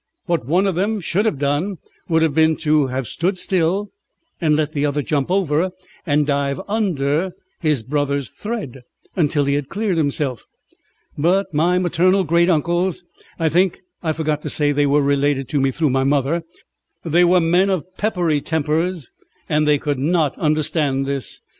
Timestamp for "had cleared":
9.53-9.97